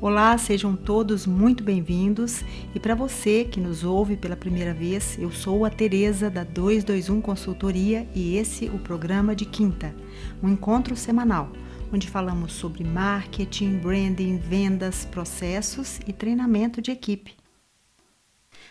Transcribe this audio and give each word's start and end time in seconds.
Olá, 0.00 0.38
sejam 0.38 0.76
todos 0.76 1.26
muito 1.26 1.64
bem-vindos. 1.64 2.44
E 2.72 2.78
para 2.78 2.94
você 2.94 3.44
que 3.44 3.58
nos 3.58 3.82
ouve 3.82 4.16
pela 4.16 4.36
primeira 4.36 4.72
vez, 4.72 5.18
eu 5.18 5.32
sou 5.32 5.64
a 5.64 5.70
Teresa 5.70 6.30
da 6.30 6.44
221 6.44 7.20
Consultoria 7.20 8.08
e 8.14 8.36
esse 8.36 8.66
o 8.66 8.78
programa 8.78 9.34
de 9.34 9.44
quinta, 9.44 9.92
um 10.40 10.50
encontro 10.50 10.94
semanal, 10.94 11.50
onde 11.92 12.06
falamos 12.06 12.52
sobre 12.52 12.84
marketing, 12.84 13.78
branding, 13.78 14.38
vendas, 14.38 15.04
processos 15.04 15.98
e 16.06 16.12
treinamento 16.12 16.80
de 16.80 16.92
equipe. 16.92 17.34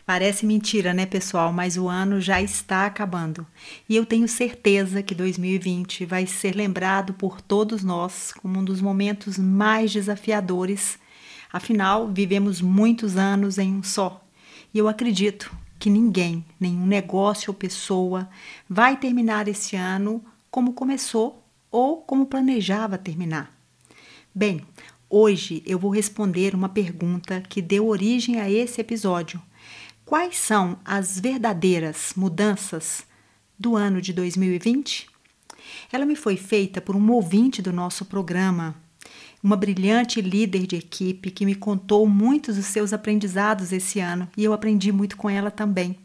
Parece 0.05 0.45
mentira, 0.45 0.93
né, 0.93 1.05
pessoal? 1.05 1.51
Mas 1.51 1.75
o 1.75 1.89
ano 1.89 2.21
já 2.21 2.41
está 2.41 2.85
acabando. 2.85 3.45
E 3.89 3.97
eu 3.97 4.05
tenho 4.05 4.29
certeza 4.29 5.03
que 5.03 5.13
2020 5.13 6.05
vai 6.05 6.25
ser 6.25 6.55
lembrado 6.55 7.13
por 7.15 7.41
todos 7.41 7.83
nós 7.83 8.31
como 8.41 8.59
um 8.59 8.63
dos 8.63 8.79
momentos 8.79 9.37
mais 9.37 9.91
desafiadores 9.91 10.97
Afinal, 11.51 12.07
vivemos 12.07 12.61
muitos 12.61 13.15
anos 13.15 13.57
em 13.57 13.73
um 13.73 13.83
só. 13.83 14.23
E 14.73 14.77
eu 14.77 14.87
acredito 14.87 15.51
que 15.79 15.89
ninguém, 15.89 16.45
nenhum 16.59 16.85
negócio 16.85 17.51
ou 17.51 17.53
pessoa 17.53 18.29
vai 18.69 18.97
terminar 18.97 19.47
esse 19.47 19.75
ano 19.75 20.23
como 20.49 20.73
começou 20.73 21.43
ou 21.71 21.97
como 21.97 22.25
planejava 22.25 22.97
terminar. 22.97 23.55
Bem, 24.33 24.65
hoje 25.09 25.63
eu 25.65 25.79
vou 25.79 25.91
responder 25.91 26.53
uma 26.55 26.69
pergunta 26.69 27.41
que 27.41 27.61
deu 27.61 27.87
origem 27.87 28.39
a 28.39 28.49
esse 28.49 28.81
episódio. 28.81 29.41
Quais 30.05 30.37
são 30.37 30.79
as 30.85 31.19
verdadeiras 31.19 32.13
mudanças 32.15 33.05
do 33.59 33.75
ano 33.75 34.01
de 34.01 34.13
2020? 34.13 35.09
Ela 35.91 36.05
me 36.05 36.15
foi 36.15 36.37
feita 36.37 36.79
por 36.79 36.95
um 36.95 37.11
ouvinte 37.11 37.61
do 37.61 37.73
nosso 37.73 38.05
programa 38.05 38.75
uma 39.43 39.55
brilhante 39.55 40.21
líder 40.21 40.65
de 40.65 40.75
equipe 40.75 41.31
que 41.31 41.45
me 41.45 41.55
contou 41.55 42.07
muitos 42.07 42.55
dos 42.55 42.65
seus 42.65 42.93
aprendizados 42.93 43.71
esse 43.71 43.99
ano 43.99 44.27
e 44.35 44.43
eu 44.43 44.53
aprendi 44.53 44.91
muito 44.91 45.15
com 45.15 45.29
ela 45.29 45.51
também. 45.51 45.95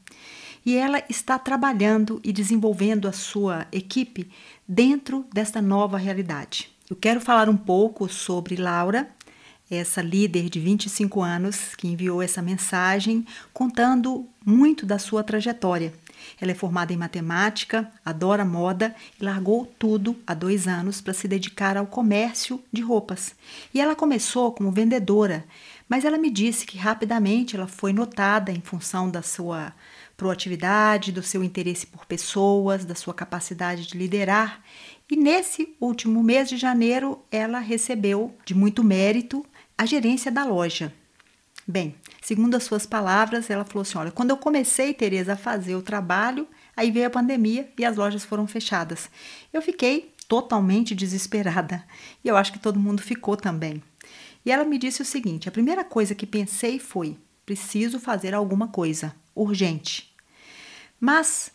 E 0.64 0.76
ela 0.76 1.02
está 1.08 1.38
trabalhando 1.38 2.20
e 2.22 2.32
desenvolvendo 2.32 3.08
a 3.08 3.12
sua 3.12 3.66
equipe 3.72 4.30
dentro 4.66 5.26
desta 5.32 5.60
nova 5.60 5.98
realidade. 5.98 6.70
Eu 6.88 6.96
quero 6.96 7.20
falar 7.20 7.48
um 7.48 7.56
pouco 7.56 8.08
sobre 8.08 8.54
Laura, 8.54 9.08
essa 9.70 10.02
líder 10.02 10.48
de 10.48 10.60
25 10.60 11.22
anos 11.22 11.74
que 11.74 11.88
enviou 11.88 12.22
essa 12.22 12.42
mensagem 12.42 13.24
contando 13.52 14.28
muito 14.44 14.84
da 14.84 14.98
sua 14.98 15.24
trajetória. 15.24 15.92
Ela 16.40 16.52
é 16.52 16.54
formada 16.54 16.92
em 16.92 16.96
matemática, 16.96 17.90
adora 18.04 18.44
moda 18.44 18.94
e 19.20 19.24
largou 19.24 19.66
tudo 19.78 20.16
há 20.26 20.34
dois 20.34 20.66
anos 20.68 21.00
para 21.00 21.12
se 21.12 21.26
dedicar 21.26 21.76
ao 21.76 21.86
comércio 21.86 22.62
de 22.72 22.82
roupas. 22.82 23.34
E 23.72 23.80
ela 23.80 23.94
começou 23.94 24.52
como 24.52 24.70
vendedora, 24.70 25.44
mas 25.88 26.04
ela 26.04 26.18
me 26.18 26.30
disse 26.30 26.66
que 26.66 26.78
rapidamente 26.78 27.56
ela 27.56 27.66
foi 27.66 27.92
notada 27.92 28.50
em 28.50 28.60
função 28.60 29.10
da 29.10 29.22
sua 29.22 29.72
proatividade, 30.16 31.12
do 31.12 31.22
seu 31.22 31.42
interesse 31.42 31.86
por 31.86 32.06
pessoas, 32.06 32.84
da 32.84 32.94
sua 32.94 33.12
capacidade 33.12 33.86
de 33.86 33.98
liderar. 33.98 34.62
E 35.10 35.16
nesse 35.16 35.74
último 35.80 36.22
mês 36.22 36.48
de 36.48 36.56
janeiro, 36.56 37.20
ela 37.30 37.58
recebeu, 37.58 38.34
de 38.44 38.54
muito 38.54 38.82
mérito, 38.82 39.44
a 39.76 39.84
gerência 39.84 40.30
da 40.30 40.44
loja. 40.44 40.94
Bem, 41.66 41.94
segundo 42.20 42.56
as 42.56 42.64
suas 42.64 42.86
palavras, 42.86 43.48
ela 43.48 43.64
falou 43.64 43.82
assim: 43.82 43.98
Olha, 43.98 44.10
quando 44.10 44.30
eu 44.30 44.36
comecei, 44.36 44.92
Tereza, 44.92 45.34
a 45.34 45.36
fazer 45.36 45.76
o 45.76 45.82
trabalho, 45.82 46.46
aí 46.76 46.90
veio 46.90 47.06
a 47.06 47.10
pandemia 47.10 47.70
e 47.78 47.84
as 47.84 47.96
lojas 47.96 48.24
foram 48.24 48.46
fechadas. 48.46 49.08
Eu 49.52 49.62
fiquei 49.62 50.12
totalmente 50.28 50.94
desesperada 50.94 51.84
e 52.24 52.28
eu 52.28 52.36
acho 52.36 52.52
que 52.52 52.58
todo 52.58 52.80
mundo 52.80 53.02
ficou 53.02 53.36
também. 53.36 53.82
E 54.44 54.50
ela 54.50 54.64
me 54.64 54.76
disse 54.76 55.02
o 55.02 55.04
seguinte: 55.04 55.48
a 55.48 55.52
primeira 55.52 55.84
coisa 55.84 56.14
que 56.14 56.26
pensei 56.26 56.78
foi: 56.80 57.16
preciso 57.46 58.00
fazer 58.00 58.34
alguma 58.34 58.68
coisa, 58.68 59.14
urgente. 59.34 60.12
Mas 61.00 61.52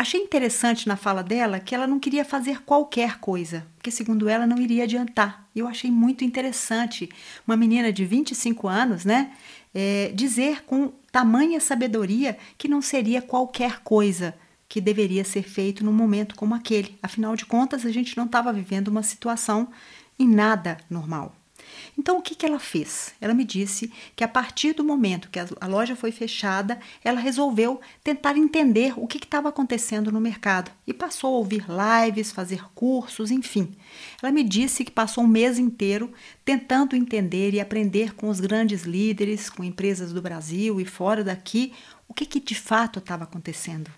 Achei 0.00 0.20
interessante 0.20 0.86
na 0.86 0.96
fala 0.96 1.24
dela 1.24 1.58
que 1.58 1.74
ela 1.74 1.84
não 1.84 1.98
queria 1.98 2.24
fazer 2.24 2.62
qualquer 2.62 3.18
coisa, 3.18 3.66
porque, 3.74 3.90
segundo 3.90 4.28
ela, 4.28 4.46
não 4.46 4.56
iria 4.56 4.84
adiantar. 4.84 5.47
Eu 5.58 5.68
achei 5.68 5.90
muito 5.90 6.24
interessante 6.24 7.08
uma 7.46 7.56
menina 7.56 7.92
de 7.92 8.04
25 8.04 8.68
anos, 8.68 9.04
né, 9.04 9.32
é, 9.74 10.12
dizer 10.14 10.64
com 10.64 10.92
tamanha 11.10 11.60
sabedoria 11.60 12.38
que 12.56 12.68
não 12.68 12.80
seria 12.80 13.20
qualquer 13.20 13.80
coisa 13.80 14.34
que 14.68 14.80
deveria 14.80 15.24
ser 15.24 15.42
feito 15.42 15.84
num 15.84 15.92
momento 15.92 16.34
como 16.36 16.54
aquele. 16.54 16.98
Afinal 17.02 17.34
de 17.34 17.46
contas, 17.46 17.86
a 17.86 17.90
gente 17.90 18.16
não 18.16 18.26
estava 18.26 18.52
vivendo 18.52 18.88
uma 18.88 19.02
situação 19.02 19.68
em 20.18 20.28
nada 20.28 20.76
normal. 20.90 21.34
Então, 21.98 22.16
o 22.16 22.22
que, 22.22 22.36
que 22.36 22.46
ela 22.46 22.60
fez? 22.60 23.12
Ela 23.20 23.34
me 23.34 23.44
disse 23.44 23.92
que 24.14 24.22
a 24.22 24.28
partir 24.28 24.72
do 24.72 24.84
momento 24.84 25.28
que 25.28 25.40
a 25.40 25.66
loja 25.66 25.96
foi 25.96 26.12
fechada, 26.12 26.78
ela 27.02 27.18
resolveu 27.18 27.80
tentar 28.04 28.36
entender 28.36 28.94
o 28.96 29.08
que 29.08 29.18
estava 29.18 29.48
acontecendo 29.48 30.12
no 30.12 30.20
mercado 30.20 30.70
e 30.86 30.94
passou 30.94 31.34
a 31.34 31.38
ouvir 31.38 31.66
lives, 31.68 32.30
fazer 32.30 32.62
cursos, 32.72 33.32
enfim. 33.32 33.74
Ela 34.22 34.30
me 34.30 34.44
disse 34.44 34.84
que 34.84 34.92
passou 34.92 35.24
um 35.24 35.28
mês 35.28 35.58
inteiro 35.58 36.12
tentando 36.44 36.94
entender 36.94 37.52
e 37.52 37.60
aprender 37.60 38.14
com 38.14 38.28
os 38.28 38.38
grandes 38.38 38.84
líderes, 38.84 39.50
com 39.50 39.64
empresas 39.64 40.12
do 40.12 40.22
Brasil 40.22 40.80
e 40.80 40.84
fora 40.84 41.24
daqui, 41.24 41.72
o 42.06 42.14
que, 42.14 42.26
que 42.26 42.38
de 42.38 42.54
fato 42.54 43.00
estava 43.00 43.24
acontecendo. 43.24 43.90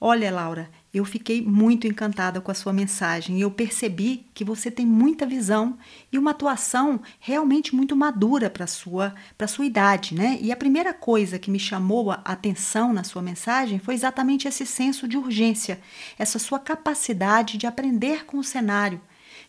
Olha, 0.00 0.30
Laura, 0.30 0.70
eu 0.96 1.04
fiquei 1.04 1.42
muito 1.42 1.86
encantada 1.86 2.40
com 2.40 2.50
a 2.50 2.54
sua 2.54 2.72
mensagem 2.72 3.38
e 3.38 3.40
eu 3.40 3.50
percebi 3.50 4.26
que 4.32 4.44
você 4.44 4.70
tem 4.70 4.86
muita 4.86 5.26
visão 5.26 5.76
e 6.10 6.18
uma 6.18 6.30
atuação 6.30 7.00
realmente 7.20 7.74
muito 7.74 7.94
madura 7.94 8.48
para 8.48 8.66
sua 8.66 9.14
para 9.36 9.46
sua 9.46 9.66
idade, 9.66 10.14
né? 10.14 10.38
E 10.40 10.50
a 10.50 10.56
primeira 10.56 10.94
coisa 10.94 11.38
que 11.38 11.50
me 11.50 11.58
chamou 11.58 12.10
a 12.10 12.20
atenção 12.24 12.92
na 12.92 13.04
sua 13.04 13.20
mensagem 13.20 13.78
foi 13.78 13.94
exatamente 13.94 14.48
esse 14.48 14.64
senso 14.64 15.06
de 15.06 15.16
urgência, 15.16 15.80
essa 16.18 16.38
sua 16.38 16.58
capacidade 16.58 17.58
de 17.58 17.66
aprender 17.66 18.24
com 18.24 18.38
o 18.38 18.44
cenário, 18.44 19.00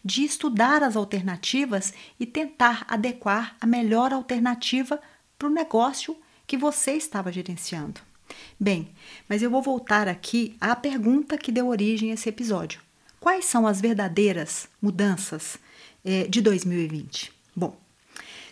de 0.03 0.23
estudar 0.23 0.83
as 0.83 0.95
alternativas 0.95 1.93
e 2.19 2.25
tentar 2.25 2.85
adequar 2.87 3.55
a 3.61 3.65
melhor 3.65 4.11
alternativa 4.11 4.99
para 5.37 5.47
o 5.47 5.51
negócio 5.51 6.15
que 6.45 6.57
você 6.57 6.93
estava 6.93 7.31
gerenciando. 7.31 8.06
Bem, 8.59 8.89
mas 9.27 9.41
eu 9.41 9.49
vou 9.49 9.61
voltar 9.61 10.07
aqui 10.07 10.55
à 10.59 10.75
pergunta 10.75 11.37
que 11.37 11.51
deu 11.51 11.67
origem 11.67 12.11
a 12.11 12.13
esse 12.15 12.29
episódio. 12.29 12.81
Quais 13.19 13.45
são 13.45 13.67
as 13.67 13.81
verdadeiras 13.81 14.67
mudanças 14.81 15.57
é, 16.03 16.23
de 16.27 16.41
2020? 16.41 17.31
Bom, 17.55 17.77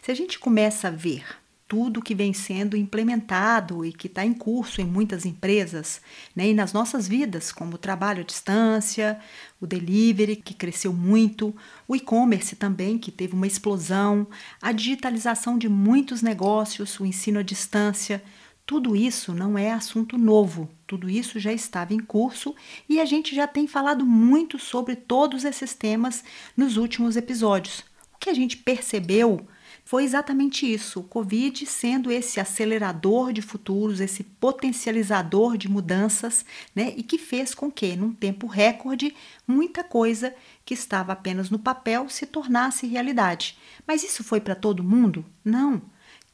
se 0.02 0.12
a 0.12 0.16
gente 0.16 0.38
começa 0.38 0.88
a 0.88 0.92
ver 0.92 1.26
tudo 1.68 2.02
que 2.02 2.14
vem 2.14 2.32
sendo 2.32 2.78
implementado 2.78 3.84
e 3.84 3.92
que 3.92 4.08
está 4.08 4.24
em 4.24 4.34
curso 4.34 4.82
em 4.82 4.86
muitas 4.86 5.26
empresas, 5.26 6.00
né, 6.36 6.50
e 6.50 6.54
nas 6.54 6.74
nossas 6.74 7.08
vidas, 7.08 7.52
como 7.52 7.76
o 7.76 7.80
trabalho 7.80 8.22
à 8.22 8.24
distância, 8.24 9.20
o 9.60 9.66
delivery, 9.66 10.36
que 10.36 10.54
cresceu 10.54 10.94
muito, 10.94 11.56
o 11.88 11.96
e-commerce 11.96 12.56
também, 12.56 13.00
que 13.00 13.12
teve 13.12 13.34
uma 13.34 13.48
explosão, 13.48 14.28
a 14.62 14.72
digitalização 14.72 15.58
de 15.58 15.68
muitos 15.68 16.22
negócios, 16.22 17.00
o 17.00 17.06
ensino 17.06 17.40
à 17.40 17.44
distância, 17.44 18.24
tudo 18.66 18.96
isso 18.96 19.34
não 19.34 19.58
é 19.58 19.72
assunto 19.72 20.18
novo, 20.18 20.68
tudo 20.88 21.08
isso 21.08 21.40
já 21.40 21.54
estava 21.54 21.94
em 21.94 22.00
curso 22.00 22.56
e 22.90 23.00
a 23.00 23.06
gente 23.06 23.36
já 23.36 23.46
tem 23.46 23.68
falado 23.68 24.06
muito 24.06 24.58
sobre 24.58 24.96
todos 24.96 25.46
esses 25.46 25.76
temas 25.76 26.24
nos 26.58 26.76
últimos 26.76 27.16
episódios. 27.16 27.84
O 28.14 28.18
que 28.20 28.30
a 28.30 28.34
gente 28.34 28.58
percebeu 28.58 29.46
foi 29.84 30.04
exatamente 30.04 30.66
isso: 30.72 31.02
o 31.02 31.04
Covid 31.04 31.64
sendo 31.68 32.12
esse 32.12 32.40
acelerador 32.40 33.32
de 33.32 33.42
futuros, 33.44 34.00
esse 34.00 34.24
potencializador 34.24 35.58
de 35.58 35.70
mudanças, 35.70 36.44
né? 36.76 36.92
E 36.98 37.04
que 37.04 37.20
fez 37.20 37.54
com 37.54 37.72
que, 37.72 37.96
num 37.96 38.12
tempo 38.12 38.48
recorde, 38.48 39.16
muita 39.48 39.84
coisa 39.84 40.34
que 40.66 40.74
estava 40.74 41.14
apenas 41.14 41.52
no 41.52 41.60
papel 41.60 42.10
se 42.10 42.26
tornasse 42.26 42.88
realidade. 42.88 43.60
Mas 43.86 44.04
isso 44.04 44.24
foi 44.24 44.42
para 44.42 44.56
todo 44.56 44.84
mundo? 44.84 45.24
Não. 45.44 45.84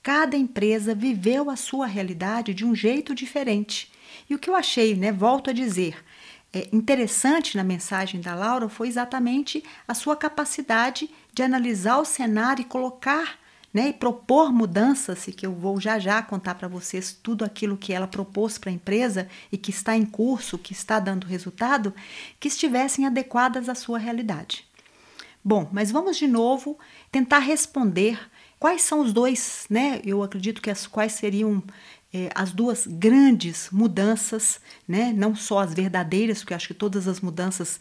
Cada 0.04 0.36
empresa 0.36 0.96
viveu 0.96 1.50
a 1.50 1.56
sua 1.56 1.86
realidade 1.86 2.54
de 2.54 2.66
um 2.66 2.74
jeito 2.74 3.14
diferente. 3.14 3.92
E 4.30 4.34
o 4.34 4.40
que 4.40 4.50
eu 4.50 4.56
achei, 4.56 4.96
né, 4.96 5.12
volto 5.12 5.50
a 5.50 5.54
dizer, 5.54 6.04
é 6.52 6.68
interessante 6.74 7.56
na 7.56 7.64
mensagem 7.64 8.20
da 8.20 8.34
Laura 8.34 8.68
foi 8.68 8.88
exatamente 8.88 9.64
a 9.88 9.94
sua 9.94 10.16
capacidade 10.16 11.10
de 11.34 11.44
analisar 11.44 12.00
o 12.00 12.06
cenário 12.06 12.62
e 12.62 12.66
colocar 12.66 13.40
né, 13.74 13.90
e 13.90 13.94
propor 13.94 14.52
mudanças, 14.52 15.26
que 15.26 15.46
eu 15.46 15.54
vou 15.54 15.80
já 15.80 15.98
já 15.98 16.22
contar 16.22 16.56
para 16.56 16.68
vocês 16.68 17.18
tudo 17.24 17.46
aquilo 17.46 17.78
que 17.78 17.94
ela 17.94 18.08
propôs 18.08 18.58
para 18.58 18.70
a 18.70 18.74
empresa 18.74 19.30
e 19.52 19.58
que 19.58 19.72
está 19.72 19.96
em 19.96 20.06
curso, 20.06 20.58
que 20.58 20.74
está 20.74 21.00
dando 21.00 21.26
resultado, 21.26 21.94
que 22.40 22.50
estivessem 22.50 23.06
adequadas 23.06 23.70
à 23.70 23.76
sua 23.76 23.98
realidade. 23.98 24.66
Bom, 25.44 25.70
mas 25.72 25.90
vamos 25.90 26.18
de 26.18 26.28
novo 26.28 26.78
tentar 27.12 27.40
responder 27.40 28.20
Quais 28.62 28.84
são 28.84 29.00
os 29.00 29.12
dois, 29.12 29.66
né? 29.72 30.00
Eu 30.06 30.22
acredito 30.22 30.62
que 30.62 30.70
as 30.70 30.86
quais 30.86 31.14
seriam 31.14 31.64
é, 32.14 32.30
as 32.36 32.52
duas 32.52 32.86
grandes 32.86 33.72
mudanças, 33.72 34.62
né? 34.88 35.12
não 35.12 35.36
só 35.36 35.62
as 35.62 35.74
verdadeiras, 35.74 36.42
porque 36.42 36.54
acho 36.54 36.68
que 36.68 36.76
todas 36.76 37.08
as 37.08 37.20
mudanças 37.22 37.80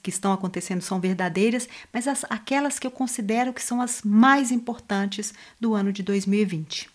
que 0.00 0.08
estão 0.08 0.32
acontecendo 0.32 0.82
são 0.82 1.00
verdadeiras, 1.00 1.68
mas 1.92 2.06
as, 2.06 2.24
aquelas 2.30 2.78
que 2.78 2.86
eu 2.86 2.92
considero 2.92 3.52
que 3.52 3.60
são 3.60 3.82
as 3.82 4.02
mais 4.04 4.52
importantes 4.52 5.34
do 5.58 5.74
ano 5.74 5.92
de 5.92 6.00
2020. 6.04 6.88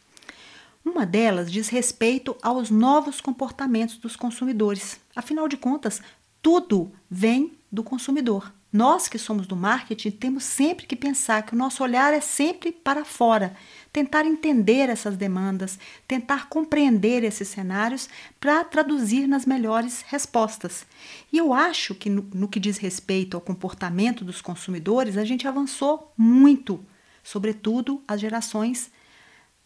Uma 0.85 1.05
delas 1.05 1.51
diz 1.51 1.67
respeito 1.67 2.37
aos 2.41 2.69
novos 2.69 3.19
comportamentos 3.19 3.97
dos 3.97 4.15
consumidores. 4.15 4.97
Afinal 5.13 5.49
de 5.49 5.57
contas, 5.57 6.01
tudo 6.41 6.89
vem 7.11 7.51
do 7.69 7.83
consumidor. 7.83 8.53
Nós 8.75 9.07
que 9.07 9.17
somos 9.17 9.47
do 9.47 9.55
marketing 9.55 10.11
temos 10.11 10.43
sempre 10.43 10.85
que 10.85 10.97
pensar 10.97 11.43
que 11.43 11.53
o 11.53 11.57
nosso 11.57 11.81
olhar 11.81 12.13
é 12.13 12.19
sempre 12.19 12.73
para 12.73 13.05
fora, 13.05 13.55
tentar 13.93 14.25
entender 14.25 14.89
essas 14.89 15.15
demandas, 15.15 15.79
tentar 16.05 16.49
compreender 16.49 17.23
esses 17.23 17.47
cenários 17.47 18.09
para 18.37 18.65
traduzir 18.65 19.29
nas 19.29 19.45
melhores 19.45 20.03
respostas. 20.05 20.85
E 21.31 21.37
eu 21.37 21.53
acho 21.53 21.95
que 21.95 22.09
no, 22.09 22.27
no 22.33 22.49
que 22.49 22.59
diz 22.59 22.77
respeito 22.77 23.37
ao 23.37 23.39
comportamento 23.39 24.25
dos 24.25 24.41
consumidores, 24.41 25.15
a 25.15 25.23
gente 25.23 25.47
avançou 25.47 26.11
muito, 26.17 26.83
sobretudo 27.23 28.03
as 28.05 28.19
gerações 28.19 28.91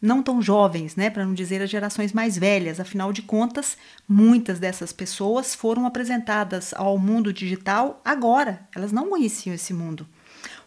não 0.01 0.23
tão 0.23 0.41
jovens, 0.41 0.95
né, 0.95 1.09
para 1.09 1.25
não 1.25 1.33
dizer 1.33 1.61
as 1.61 1.69
gerações 1.69 2.13
mais 2.13 2.37
velhas. 2.37 2.79
Afinal 2.79 3.11
de 3.11 3.21
contas, 3.21 3.77
muitas 4.07 4.59
dessas 4.59 4.93
pessoas 4.93 5.53
foram 5.53 5.85
apresentadas 5.85 6.73
ao 6.73 6.97
mundo 6.97 7.33
digital 7.33 8.01
agora. 8.03 8.67
Elas 8.75 8.91
não 8.91 9.09
conheciam 9.09 9.53
esse 9.53 9.73
mundo. 9.73 10.07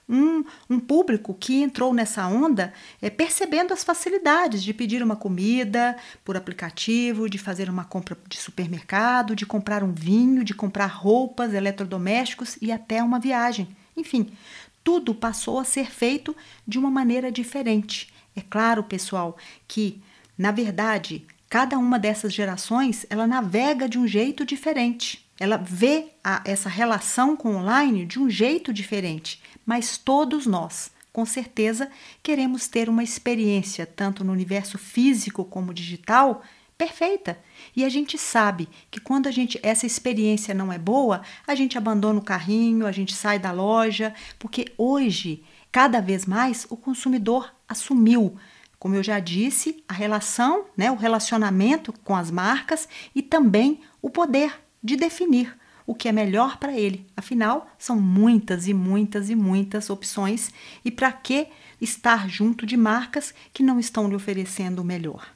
Um, 0.08 0.44
um 0.68 0.78
público 0.80 1.32
que 1.32 1.62
entrou 1.62 1.94
nessa 1.94 2.26
onda 2.26 2.74
é, 3.00 3.08
percebendo 3.08 3.72
as 3.72 3.82
facilidades 3.82 4.62
de 4.62 4.74
pedir 4.74 5.02
uma 5.02 5.16
comida 5.16 5.96
por 6.24 6.36
aplicativo, 6.36 7.30
de 7.30 7.38
fazer 7.38 7.70
uma 7.70 7.84
compra 7.84 8.18
de 8.28 8.36
supermercado, 8.36 9.34
de 9.34 9.46
comprar 9.46 9.82
um 9.82 9.92
vinho, 9.92 10.44
de 10.44 10.52
comprar 10.52 10.86
roupas, 10.86 11.54
eletrodomésticos 11.54 12.58
e 12.60 12.70
até 12.70 13.02
uma 13.02 13.18
viagem. 13.18 13.68
Enfim, 13.96 14.32
tudo 14.84 15.14
passou 15.14 15.58
a 15.58 15.64
ser 15.64 15.90
feito 15.90 16.36
de 16.66 16.78
uma 16.78 16.90
maneira 16.90 17.30
diferente. 17.30 18.11
É 18.34 18.40
claro, 18.40 18.82
pessoal, 18.82 19.36
que, 19.68 20.02
na 20.36 20.50
verdade, 20.50 21.26
cada 21.48 21.78
uma 21.78 21.98
dessas 21.98 22.32
gerações 22.32 23.04
ela 23.10 23.26
navega 23.26 23.88
de 23.88 23.98
um 23.98 24.06
jeito 24.06 24.44
diferente. 24.44 25.26
Ela 25.38 25.56
vê 25.56 26.06
a, 26.22 26.42
essa 26.44 26.68
relação 26.68 27.36
com 27.36 27.54
o 27.54 27.56
online 27.56 28.06
de 28.06 28.18
um 28.18 28.30
jeito 28.30 28.72
diferente, 28.72 29.42
mas 29.66 29.98
todos 29.98 30.46
nós, 30.46 30.90
com 31.12 31.26
certeza, 31.26 31.90
queremos 32.22 32.68
ter 32.68 32.88
uma 32.88 33.02
experiência, 33.02 33.84
tanto 33.84 34.24
no 34.24 34.32
universo 34.32 34.78
físico 34.78 35.44
como 35.44 35.74
digital, 35.74 36.42
perfeita. 36.78 37.38
E 37.76 37.84
a 37.84 37.88
gente 37.88 38.16
sabe 38.16 38.68
que 38.90 38.98
quando 39.00 39.28
a 39.28 39.30
gente 39.30 39.58
essa 39.62 39.86
experiência 39.86 40.54
não 40.54 40.72
é 40.72 40.78
boa, 40.78 41.22
a 41.46 41.54
gente 41.54 41.76
abandona 41.76 42.18
o 42.18 42.24
carrinho, 42.24 42.86
a 42.86 42.92
gente 42.92 43.14
sai 43.14 43.38
da 43.38 43.52
loja, 43.52 44.14
porque 44.38 44.72
hoje 44.76 45.44
Cada 45.72 46.02
vez 46.02 46.26
mais 46.26 46.66
o 46.68 46.76
consumidor 46.76 47.50
assumiu, 47.66 48.36
como 48.78 48.94
eu 48.94 49.02
já 49.02 49.18
disse, 49.18 49.82
a 49.88 49.94
relação, 49.94 50.66
né, 50.76 50.90
o 50.90 50.96
relacionamento 50.96 51.94
com 52.04 52.14
as 52.14 52.30
marcas 52.30 52.86
e 53.14 53.22
também 53.22 53.80
o 54.02 54.10
poder 54.10 54.60
de 54.84 54.96
definir 54.96 55.56
o 55.86 55.94
que 55.94 56.08
é 56.08 56.12
melhor 56.12 56.58
para 56.58 56.78
ele. 56.78 57.06
Afinal, 57.16 57.70
são 57.78 57.98
muitas 57.98 58.68
e 58.68 58.74
muitas 58.74 59.30
e 59.30 59.34
muitas 59.34 59.88
opções 59.88 60.52
e 60.84 60.90
para 60.90 61.10
que 61.10 61.48
estar 61.80 62.28
junto 62.28 62.66
de 62.66 62.76
marcas 62.76 63.34
que 63.52 63.62
não 63.62 63.80
estão 63.80 64.08
lhe 64.08 64.14
oferecendo 64.14 64.82
o 64.82 64.84
melhor? 64.84 65.26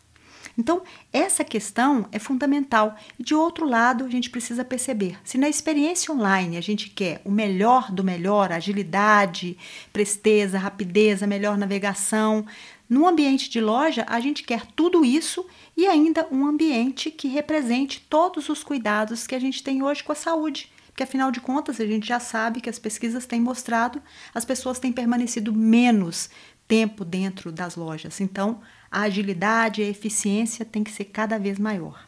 Então, 0.58 0.82
essa 1.12 1.44
questão 1.44 2.08
é 2.10 2.18
fundamental. 2.18 2.96
De 3.18 3.34
outro 3.34 3.66
lado, 3.66 4.04
a 4.04 4.08
gente 4.08 4.30
precisa 4.30 4.64
perceber: 4.64 5.18
se 5.22 5.36
na 5.36 5.48
experiência 5.48 6.12
online 6.12 6.56
a 6.56 6.60
gente 6.60 6.88
quer 6.88 7.20
o 7.24 7.30
melhor 7.30 7.92
do 7.92 8.02
melhor, 8.02 8.52
agilidade, 8.52 9.56
presteza, 9.92 10.58
rapidez, 10.58 11.20
melhor 11.22 11.58
navegação, 11.58 12.46
no 12.88 13.06
ambiente 13.06 13.50
de 13.50 13.60
loja 13.60 14.04
a 14.08 14.20
gente 14.20 14.44
quer 14.44 14.64
tudo 14.74 15.04
isso 15.04 15.44
e 15.76 15.86
ainda 15.86 16.26
um 16.30 16.46
ambiente 16.46 17.10
que 17.10 17.28
represente 17.28 18.00
todos 18.08 18.48
os 18.48 18.62
cuidados 18.62 19.26
que 19.26 19.34
a 19.34 19.40
gente 19.40 19.62
tem 19.62 19.82
hoje 19.82 20.04
com 20.04 20.12
a 20.12 20.14
saúde 20.14 20.70
porque 20.86 21.02
afinal 21.02 21.30
de 21.30 21.40
contas 21.40 21.80
a 21.80 21.84
gente 21.84 22.06
já 22.06 22.20
sabe 22.20 22.60
que 22.60 22.70
as 22.70 22.78
pesquisas 22.78 23.26
têm 23.26 23.40
mostrado 23.40 24.00
as 24.32 24.44
pessoas 24.44 24.78
têm 24.78 24.92
permanecido 24.92 25.52
menos 25.52 26.30
tempo 26.66 27.04
dentro 27.04 27.52
das 27.52 27.76
lojas. 27.76 28.20
Então, 28.20 28.60
a 28.90 29.02
agilidade 29.02 29.80
e 29.80 29.84
a 29.84 29.88
eficiência 29.88 30.64
tem 30.64 30.82
que 30.82 30.90
ser 30.90 31.06
cada 31.06 31.38
vez 31.38 31.58
maior. 31.58 32.06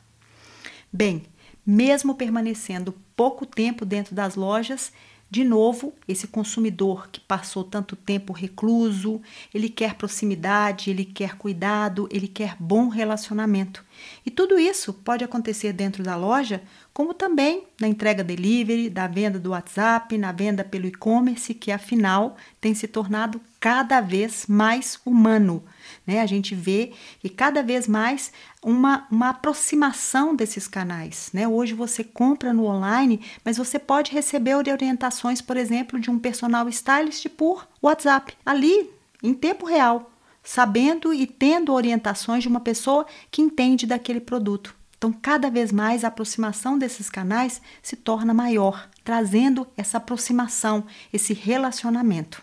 Bem, 0.93 1.25
mesmo 1.65 2.15
permanecendo 2.15 2.95
pouco 3.15 3.45
tempo 3.45 3.85
dentro 3.85 4.15
das 4.15 4.35
lojas, 4.35 4.93
de 5.31 5.45
novo, 5.45 5.93
esse 6.07 6.27
consumidor 6.27 7.09
que 7.13 7.21
passou 7.21 7.63
tanto 7.63 7.95
tempo 7.95 8.33
recluso, 8.33 9.21
ele 9.53 9.69
quer 9.69 9.95
proximidade, 9.95 10.89
ele 10.89 11.05
quer 11.05 11.37
cuidado, 11.37 12.09
ele 12.11 12.27
quer 12.27 12.57
bom 12.59 12.89
relacionamento. 12.89 13.85
E 14.25 14.31
tudo 14.31 14.59
isso 14.59 14.95
pode 14.95 15.23
acontecer 15.23 15.75
dentro 15.75 16.03
da 16.03 16.17
loja, 16.17 16.63
como 16.95 17.13
também 17.13 17.65
na 17.79 17.87
entrega 17.87 18.25
delivery, 18.25 18.89
da 18.89 19.07
venda 19.07 19.39
do 19.39 19.51
WhatsApp, 19.51 20.17
na 20.17 20.33
venda 20.33 20.65
pelo 20.65 20.87
e-commerce, 20.87 21.53
que 21.53 21.71
afinal 21.71 22.37
tem 22.59 22.75
se 22.75 22.89
tornado 22.89 23.39
cada 23.61 24.01
vez 24.01 24.47
mais 24.49 24.99
humano. 25.05 25.63
Né? 26.07 26.21
A 26.21 26.27
gente 26.27 26.55
vê 26.55 26.93
que 27.21 27.29
cada 27.29 27.63
vez 27.63 27.87
mais 27.87 28.33
uma, 28.63 29.07
uma 29.11 29.31
aproximação 29.31 30.35
desses 30.35 30.67
canais. 30.67 31.31
Né? 31.33 31.47
Hoje 31.47 31.75
você 31.75 32.03
compra 32.03 32.53
no 32.53 32.65
online, 32.65 33.21
mas 33.45 33.57
você 33.57 33.79
pode 33.79 34.13
receber 34.13 34.55
orientações, 34.55 35.41
por 35.41 35.57
exemplo, 35.57 35.99
de 36.01 36.11
um 36.11 36.19
personal 36.19 36.69
stylist 36.69 37.29
por 37.31 37.69
WhatsApp, 37.83 38.35
ali 38.45 38.91
em 39.23 39.35
tempo 39.35 39.67
real, 39.67 40.11
sabendo 40.43 41.13
e 41.13 41.27
tendo 41.27 41.73
orientações 41.73 42.43
de 42.43 42.49
uma 42.49 42.61
pessoa 42.61 43.07
que 43.31 43.43
entende 43.43 43.87
daquele 43.87 44.21
produto. 44.21 44.75
Então, 44.99 45.13
cada 45.13 45.49
vez 45.49 45.71
mais 45.71 46.03
a 46.03 46.09
aproximação 46.09 46.77
desses 46.77 47.09
canais 47.09 47.63
se 47.81 47.95
torna 47.95 48.35
maior, 48.35 48.89
trazendo 49.05 49.67
essa 49.77 49.99
aproximação, 49.99 50.85
esse 51.13 51.33
relacionamento. 51.33 52.43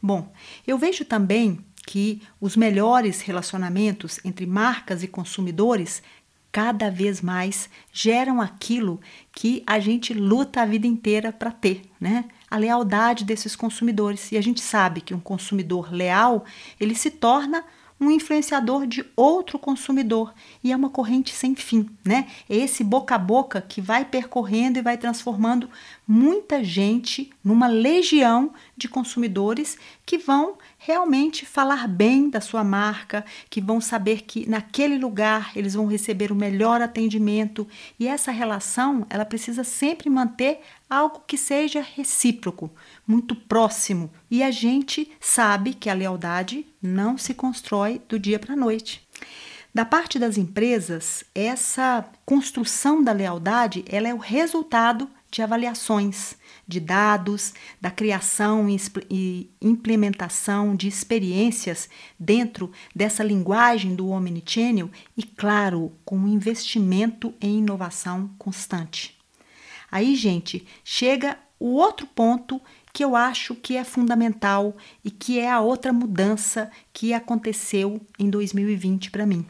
Bom, 0.00 0.32
eu 0.66 0.78
vejo 0.78 1.04
também 1.04 1.62
que 1.86 2.22
os 2.40 2.56
melhores 2.56 3.20
relacionamentos 3.20 4.20
entre 4.24 4.46
marcas 4.46 5.02
e 5.02 5.08
consumidores 5.08 6.02
cada 6.54 6.88
vez 6.88 7.20
mais 7.20 7.68
geram 7.92 8.40
aquilo 8.40 9.00
que 9.32 9.64
a 9.66 9.80
gente 9.80 10.14
luta 10.14 10.62
a 10.62 10.66
vida 10.66 10.86
inteira 10.86 11.32
para 11.32 11.50
ter, 11.50 11.82
né? 12.00 12.26
A 12.48 12.56
lealdade 12.56 13.24
desses 13.24 13.56
consumidores. 13.56 14.30
E 14.30 14.36
a 14.36 14.40
gente 14.40 14.60
sabe 14.60 15.00
que 15.00 15.12
um 15.12 15.18
consumidor 15.18 15.92
leal, 15.92 16.44
ele 16.78 16.94
se 16.94 17.10
torna 17.10 17.64
um 18.00 18.10
influenciador 18.10 18.86
de 18.86 19.04
outro 19.16 19.58
consumidor 19.58 20.34
e 20.62 20.72
é 20.72 20.76
uma 20.76 20.90
corrente 20.90 21.32
sem 21.32 21.54
fim, 21.54 21.88
né? 22.04 22.28
É 22.48 22.56
esse 22.56 22.84
boca 22.84 23.14
a 23.14 23.18
boca 23.18 23.60
que 23.60 23.80
vai 23.80 24.04
percorrendo 24.04 24.78
e 24.78 24.82
vai 24.82 24.96
transformando 24.96 25.68
muita 26.06 26.62
gente 26.62 27.30
numa 27.42 27.66
legião 27.66 28.52
de 28.76 28.88
consumidores 28.88 29.78
que 30.04 30.18
vão 30.18 30.56
realmente 30.86 31.46
falar 31.46 31.88
bem 31.88 32.28
da 32.28 32.42
sua 32.42 32.62
marca, 32.62 33.24
que 33.48 33.58
vão 33.58 33.80
saber 33.80 34.20
que 34.20 34.46
naquele 34.46 34.98
lugar 34.98 35.52
eles 35.56 35.72
vão 35.72 35.86
receber 35.86 36.30
o 36.30 36.34
melhor 36.34 36.82
atendimento 36.82 37.66
e 37.98 38.06
essa 38.06 38.30
relação 38.30 39.06
ela 39.08 39.24
precisa 39.24 39.64
sempre 39.64 40.10
manter 40.10 40.60
algo 40.88 41.22
que 41.26 41.38
seja 41.38 41.80
recíproco, 41.80 42.70
muito 43.06 43.34
próximo. 43.34 44.10
E 44.30 44.42
a 44.42 44.50
gente 44.50 45.10
sabe 45.18 45.72
que 45.72 45.88
a 45.88 45.94
lealdade 45.94 46.66
não 46.82 47.16
se 47.16 47.32
constrói 47.32 48.02
do 48.06 48.18
dia 48.18 48.38
para 48.38 48.52
a 48.52 48.56
noite. 48.56 49.08
Da 49.72 49.86
parte 49.86 50.18
das 50.18 50.36
empresas, 50.36 51.24
essa 51.34 52.04
construção 52.26 53.02
da 53.02 53.10
lealdade 53.10 53.86
ela 53.88 54.06
é 54.06 54.12
o 54.12 54.18
resultado 54.18 55.08
de 55.30 55.40
avaliações 55.40 56.36
de 56.66 56.80
dados, 56.80 57.54
da 57.80 57.90
criação 57.90 58.66
e 59.10 59.50
implementação 59.60 60.74
de 60.74 60.88
experiências 60.88 61.88
dentro 62.18 62.72
dessa 62.94 63.22
linguagem 63.22 63.94
do 63.94 64.08
Omnichannel 64.08 64.90
e, 65.16 65.22
claro, 65.22 65.92
com 66.04 66.16
um 66.16 66.28
investimento 66.28 67.34
em 67.40 67.58
inovação 67.58 68.30
constante. 68.38 69.18
Aí, 69.90 70.16
gente, 70.16 70.66
chega 70.82 71.38
o 71.58 71.74
outro 71.74 72.06
ponto 72.06 72.60
que 72.92 73.04
eu 73.04 73.16
acho 73.16 73.54
que 73.54 73.76
é 73.76 73.84
fundamental 73.84 74.76
e 75.04 75.10
que 75.10 75.38
é 75.38 75.50
a 75.50 75.60
outra 75.60 75.92
mudança 75.92 76.70
que 76.92 77.12
aconteceu 77.12 78.00
em 78.18 78.30
2020 78.30 79.10
para 79.10 79.26
mim. 79.26 79.46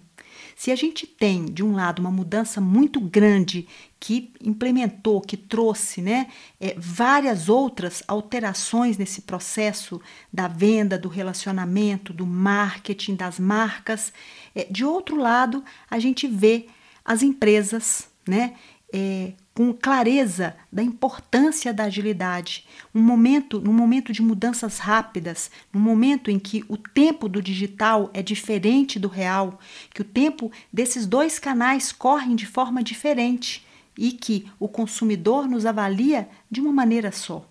Se 0.56 0.70
a 0.70 0.76
gente 0.76 1.06
tem, 1.06 1.46
de 1.46 1.62
um 1.62 1.74
lado, 1.74 2.00
uma 2.00 2.10
mudança 2.10 2.60
muito 2.60 3.00
grande 3.00 3.66
que 3.98 4.32
implementou, 4.42 5.20
que 5.20 5.36
trouxe 5.36 6.02
né, 6.02 6.28
é, 6.60 6.74
várias 6.76 7.48
outras 7.48 8.02
alterações 8.06 8.98
nesse 8.98 9.22
processo 9.22 10.00
da 10.32 10.46
venda, 10.46 10.98
do 10.98 11.08
relacionamento, 11.08 12.12
do 12.12 12.26
marketing, 12.26 13.14
das 13.14 13.38
marcas, 13.38 14.12
é, 14.54 14.66
de 14.70 14.84
outro 14.84 15.16
lado, 15.16 15.64
a 15.90 15.98
gente 15.98 16.26
vê 16.26 16.66
as 17.04 17.22
empresas 17.22 18.08
né, 18.26 18.54
é, 18.92 19.32
com 19.54 19.72
clareza 19.72 20.56
da 20.70 20.82
importância 20.82 21.72
da 21.72 21.84
agilidade, 21.84 22.66
um 22.92 23.00
momento, 23.00 23.60
num 23.60 23.72
momento 23.72 24.12
de 24.12 24.20
mudanças 24.20 24.78
rápidas, 24.78 25.48
num 25.72 25.80
momento 25.80 26.28
em 26.28 26.40
que 26.40 26.64
o 26.68 26.76
tempo 26.76 27.28
do 27.28 27.40
digital 27.40 28.10
é 28.12 28.20
diferente 28.20 28.98
do 28.98 29.06
real, 29.06 29.60
que 29.94 30.02
o 30.02 30.04
tempo 30.04 30.50
desses 30.72 31.06
dois 31.06 31.38
canais 31.38 31.92
correm 31.92 32.34
de 32.34 32.46
forma 32.46 32.82
diferente 32.82 33.64
e 33.96 34.10
que 34.10 34.50
o 34.58 34.66
consumidor 34.66 35.46
nos 35.46 35.64
avalia 35.64 36.28
de 36.50 36.60
uma 36.60 36.72
maneira 36.72 37.12
só. 37.12 37.48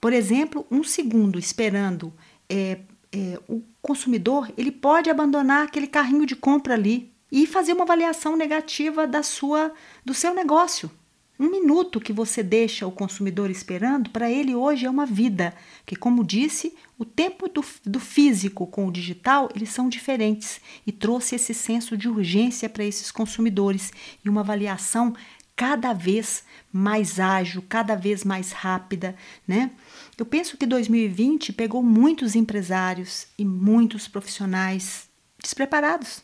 Por 0.00 0.14
exemplo, 0.14 0.66
um 0.70 0.82
segundo 0.82 1.38
esperando 1.38 2.10
é, 2.48 2.80
é, 3.12 3.38
o 3.46 3.62
consumidor 3.82 4.50
ele 4.56 4.72
pode 4.72 5.10
abandonar 5.10 5.66
aquele 5.66 5.86
carrinho 5.86 6.24
de 6.24 6.34
compra 6.34 6.72
ali 6.72 7.12
e 7.30 7.46
fazer 7.46 7.74
uma 7.74 7.84
avaliação 7.84 8.34
negativa 8.34 9.06
da 9.06 9.22
sua 9.22 9.72
do 10.04 10.14
seu 10.14 10.34
negócio 10.34 10.90
um 11.38 11.50
minuto 11.50 12.00
que 12.00 12.12
você 12.12 12.42
deixa 12.42 12.86
o 12.86 12.92
consumidor 12.92 13.50
esperando, 13.50 14.10
para 14.10 14.30
ele 14.30 14.54
hoje 14.54 14.86
é 14.86 14.90
uma 14.90 15.06
vida, 15.06 15.54
que 15.84 15.96
como 15.96 16.24
disse, 16.24 16.74
o 16.98 17.04
tempo 17.04 17.48
do, 17.48 17.64
do 17.84 17.98
físico 17.98 18.66
com 18.66 18.86
o 18.86 18.92
digital, 18.92 19.48
eles 19.54 19.70
são 19.70 19.88
diferentes 19.88 20.60
e 20.86 20.92
trouxe 20.92 21.34
esse 21.34 21.52
senso 21.52 21.96
de 21.96 22.08
urgência 22.08 22.68
para 22.68 22.84
esses 22.84 23.10
consumidores 23.10 23.90
e 24.24 24.28
uma 24.28 24.42
avaliação 24.42 25.14
cada 25.56 25.92
vez 25.92 26.44
mais 26.72 27.18
ágil, 27.18 27.62
cada 27.68 27.94
vez 27.94 28.24
mais 28.24 28.52
rápida, 28.52 29.14
né? 29.46 29.70
Eu 30.16 30.24
penso 30.24 30.56
que 30.56 30.66
2020 30.66 31.52
pegou 31.52 31.82
muitos 31.82 32.34
empresários 32.34 33.26
e 33.38 33.44
muitos 33.44 34.08
profissionais 34.08 35.08
despreparados. 35.42 36.22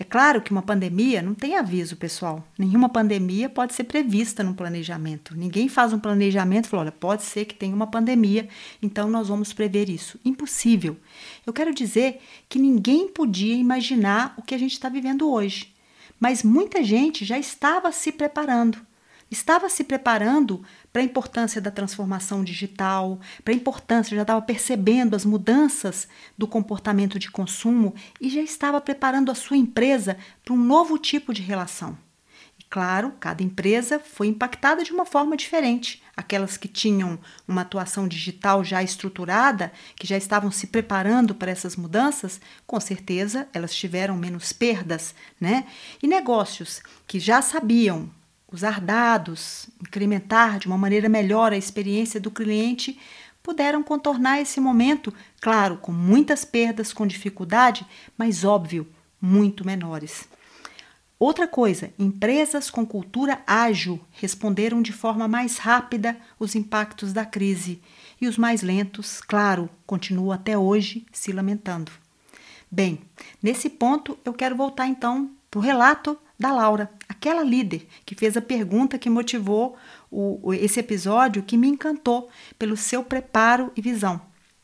É 0.00 0.04
claro 0.04 0.40
que 0.40 0.50
uma 0.50 0.62
pandemia 0.62 1.20
não 1.20 1.34
tem 1.34 1.58
aviso, 1.58 1.94
pessoal. 1.94 2.42
Nenhuma 2.58 2.88
pandemia 2.88 3.50
pode 3.50 3.74
ser 3.74 3.84
prevista 3.84 4.42
no 4.42 4.54
planejamento. 4.54 5.36
Ninguém 5.36 5.68
faz 5.68 5.92
um 5.92 5.98
planejamento 5.98 6.64
e 6.64 6.68
fala: 6.70 6.84
olha, 6.84 6.92
pode 6.92 7.22
ser 7.22 7.44
que 7.44 7.54
tenha 7.54 7.76
uma 7.76 7.86
pandemia, 7.86 8.48
então 8.82 9.10
nós 9.10 9.28
vamos 9.28 9.52
prever 9.52 9.90
isso. 9.90 10.18
Impossível. 10.24 10.96
Eu 11.46 11.52
quero 11.52 11.74
dizer 11.74 12.18
que 12.48 12.58
ninguém 12.58 13.08
podia 13.08 13.54
imaginar 13.54 14.32
o 14.38 14.42
que 14.42 14.54
a 14.54 14.58
gente 14.58 14.72
está 14.72 14.88
vivendo 14.88 15.30
hoje. 15.30 15.70
Mas 16.18 16.42
muita 16.42 16.82
gente 16.82 17.22
já 17.22 17.38
estava 17.38 17.92
se 17.92 18.10
preparando 18.10 18.78
estava 19.30 19.68
se 19.68 19.84
preparando 19.84 20.62
para 20.92 21.00
a 21.00 21.04
importância 21.04 21.60
da 21.60 21.70
transformação 21.70 22.42
digital, 22.42 23.20
para 23.44 23.54
a 23.54 23.56
importância, 23.56 24.16
já 24.16 24.22
estava 24.22 24.42
percebendo 24.42 25.14
as 25.14 25.24
mudanças 25.24 26.08
do 26.36 26.46
comportamento 26.46 27.18
de 27.18 27.30
consumo 27.30 27.94
e 28.20 28.28
já 28.28 28.40
estava 28.40 28.80
preparando 28.80 29.30
a 29.30 29.34
sua 29.34 29.56
empresa 29.56 30.16
para 30.44 30.54
um 30.54 30.58
novo 30.58 30.98
tipo 30.98 31.32
de 31.32 31.42
relação. 31.42 31.96
E 32.58 32.64
claro, 32.68 33.14
cada 33.18 33.42
empresa 33.42 33.98
foi 33.98 34.26
impactada 34.26 34.82
de 34.82 34.92
uma 34.92 35.06
forma 35.06 35.36
diferente. 35.36 36.02
Aquelas 36.14 36.56
que 36.56 36.68
tinham 36.68 37.18
uma 37.48 37.62
atuação 37.62 38.06
digital 38.06 38.62
já 38.62 38.82
estruturada, 38.82 39.72
que 39.96 40.06
já 40.06 40.16
estavam 40.16 40.50
se 40.50 40.66
preparando 40.66 41.34
para 41.34 41.50
essas 41.50 41.76
mudanças, 41.76 42.40
com 42.66 42.78
certeza 42.78 43.48
elas 43.54 43.74
tiveram 43.74 44.16
menos 44.16 44.52
perdas, 44.52 45.14
né? 45.40 45.66
E 46.02 46.06
negócios 46.06 46.82
que 47.06 47.18
já 47.18 47.40
sabiam 47.40 48.10
usar 48.52 48.80
dados, 48.80 49.68
incrementar 49.80 50.58
de 50.58 50.66
uma 50.66 50.78
maneira 50.78 51.08
melhor 51.08 51.52
a 51.52 51.56
experiência 51.56 52.20
do 52.20 52.30
cliente, 52.30 52.98
puderam 53.42 53.82
contornar 53.82 54.40
esse 54.40 54.60
momento, 54.60 55.12
claro, 55.40 55.76
com 55.78 55.92
muitas 55.92 56.44
perdas, 56.44 56.92
com 56.92 57.06
dificuldade, 57.06 57.86
mas 58.16 58.44
óbvio, 58.44 58.86
muito 59.20 59.64
menores. 59.64 60.28
Outra 61.18 61.46
coisa, 61.46 61.92
empresas 61.98 62.70
com 62.70 62.86
cultura 62.86 63.42
ágil 63.46 64.00
responderam 64.12 64.80
de 64.80 64.90
forma 64.90 65.28
mais 65.28 65.58
rápida 65.58 66.16
os 66.38 66.54
impactos 66.54 67.12
da 67.12 67.26
crise 67.26 67.82
e 68.18 68.26
os 68.26 68.38
mais 68.38 68.62
lentos, 68.62 69.20
claro, 69.20 69.68
continuam 69.86 70.32
até 70.32 70.56
hoje 70.56 71.04
se 71.12 71.30
lamentando. 71.30 71.92
Bem, 72.70 73.00
nesse 73.42 73.68
ponto 73.68 74.18
eu 74.24 74.32
quero 74.32 74.56
voltar 74.56 74.86
então 74.86 75.30
para 75.50 75.58
o 75.58 75.62
relato 75.62 76.16
da 76.38 76.52
Laura, 76.52 76.90
aquela 77.20 77.44
líder 77.44 77.86
que 78.06 78.14
fez 78.14 78.34
a 78.34 78.40
pergunta 78.40 78.98
que 78.98 79.10
motivou 79.10 79.76
o, 80.10 80.54
esse 80.54 80.80
episódio, 80.80 81.42
que 81.42 81.58
me 81.58 81.68
encantou 81.68 82.30
pelo 82.58 82.78
seu 82.78 83.04
preparo 83.04 83.70
e 83.76 83.82
visão. 83.82 84.22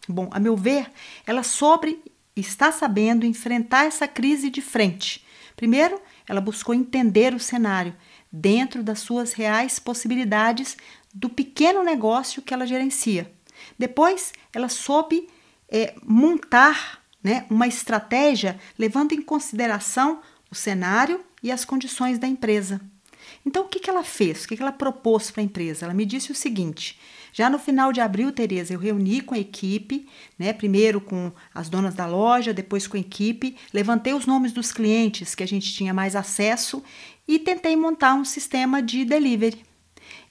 Bom, 0.08 0.30
a 0.32 0.40
meu 0.40 0.56
ver, 0.56 0.90
ela 1.26 1.42
sobre 1.42 2.02
está 2.34 2.72
sabendo 2.72 3.26
enfrentar 3.26 3.84
essa 3.84 4.08
crise 4.08 4.48
de 4.48 4.62
frente. 4.62 5.24
Primeiro, 5.54 6.00
ela 6.26 6.40
buscou 6.40 6.74
entender 6.74 7.34
o 7.34 7.40
cenário 7.40 7.94
dentro 8.32 8.82
das 8.82 9.00
suas 9.00 9.34
reais 9.34 9.78
possibilidades 9.78 10.78
do 11.14 11.28
pequeno 11.28 11.82
negócio 11.82 12.42
que 12.42 12.54
ela 12.54 12.66
gerencia. 12.66 13.30
Depois, 13.78 14.32
ela 14.52 14.68
soube 14.68 15.28
é, 15.68 15.94
montar 16.02 17.02
né, 17.22 17.44
uma 17.50 17.66
estratégia 17.66 18.58
levando 18.78 19.12
em 19.12 19.20
consideração 19.20 20.20
o 20.50 20.54
cenário 20.54 21.24
e 21.42 21.50
as 21.50 21.64
condições 21.64 22.18
da 22.18 22.26
empresa. 22.26 22.80
Então, 23.44 23.64
o 23.64 23.68
que, 23.68 23.80
que 23.80 23.90
ela 23.90 24.04
fez? 24.04 24.44
O 24.44 24.48
que, 24.48 24.56
que 24.56 24.62
ela 24.62 24.72
propôs 24.72 25.30
para 25.30 25.40
a 25.40 25.44
empresa? 25.44 25.84
Ela 25.84 25.94
me 25.94 26.04
disse 26.04 26.32
o 26.32 26.34
seguinte: 26.34 26.98
já 27.32 27.50
no 27.50 27.58
final 27.58 27.92
de 27.92 28.00
abril, 28.00 28.32
Tereza, 28.32 28.72
eu 28.72 28.78
reuni 28.78 29.20
com 29.20 29.34
a 29.34 29.38
equipe, 29.38 30.08
né? 30.38 30.52
Primeiro 30.52 31.00
com 31.00 31.30
as 31.54 31.68
donas 31.68 31.94
da 31.94 32.06
loja, 32.06 32.54
depois 32.54 32.86
com 32.86 32.96
a 32.96 33.00
equipe, 33.00 33.56
levantei 33.74 34.14
os 34.14 34.26
nomes 34.26 34.52
dos 34.52 34.72
clientes 34.72 35.34
que 35.34 35.42
a 35.42 35.46
gente 35.46 35.72
tinha 35.72 35.92
mais 35.92 36.16
acesso 36.16 36.82
e 37.28 37.38
tentei 37.38 37.76
montar 37.76 38.14
um 38.14 38.24
sistema 38.24 38.82
de 38.82 39.04
delivery. 39.04 39.64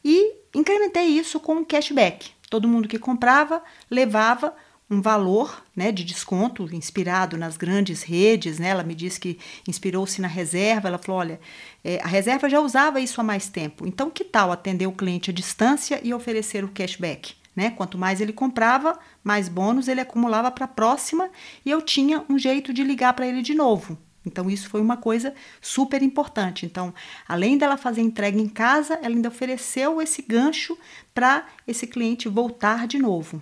E 0.04 0.36
incrementei 0.54 1.06
isso 1.06 1.40
com 1.40 1.64
cashback. 1.64 2.32
Todo 2.50 2.68
mundo 2.68 2.88
que 2.88 2.98
comprava 2.98 3.62
levava 3.90 4.56
um 4.90 5.02
valor 5.02 5.64
né, 5.76 5.92
de 5.92 6.04
desconto 6.04 6.64
inspirado 6.74 7.38
nas 7.38 7.58
grandes 7.58 8.04
redes. 8.04 8.60
Né? 8.60 8.70
Ela 8.70 8.84
me 8.84 8.94
disse 8.94 9.20
que 9.20 9.40
inspirou-se 9.68 10.22
na 10.22 10.28
reserva. 10.28 10.88
Ela 10.88 10.98
falou: 10.98 11.22
olha, 11.22 11.40
é, 11.84 12.00
a 12.04 12.08
reserva 12.08 12.50
já 12.50 12.60
usava 12.60 13.00
isso 13.00 13.20
há 13.20 13.24
mais 13.24 13.50
tempo. 13.50 13.88
Então, 13.88 14.10
que 14.10 14.24
tal 14.24 14.52
atender 14.52 14.88
o 14.88 14.92
cliente 14.92 15.32
à 15.32 15.34
distância 15.34 16.00
e 16.04 16.14
oferecer 16.14 16.64
o 16.64 16.70
cashback? 16.70 17.34
Né? 17.56 17.72
Quanto 17.72 17.98
mais 17.98 18.20
ele 18.20 18.34
comprava, 18.34 19.00
mais 19.24 19.48
bônus 19.48 19.88
ele 19.88 20.02
acumulava 20.02 20.52
para 20.52 20.66
a 20.66 20.68
próxima 20.68 21.30
e 21.66 21.72
eu 21.72 21.82
tinha 21.82 22.24
um 22.30 22.38
jeito 22.38 22.74
de 22.74 22.84
ligar 22.84 23.14
para 23.14 23.26
ele 23.26 23.42
de 23.42 23.54
novo. 23.54 23.98
Então, 24.26 24.50
isso 24.50 24.70
foi 24.70 24.82
uma 24.82 24.98
coisa 24.98 25.34
super 25.62 26.02
importante. 26.02 26.66
Então, 26.66 26.94
além 27.28 27.58
dela 27.58 27.78
fazer 27.78 28.02
entrega 28.02 28.40
em 28.40 28.50
casa, 28.50 28.96
ela 28.96 29.16
ainda 29.16 29.30
ofereceu 29.30 30.02
esse 30.02 30.22
gancho 30.24 30.78
para 31.14 31.46
esse 31.68 31.86
cliente 31.86 32.28
voltar 32.28 32.88
de 32.88 32.98
novo. 32.98 33.42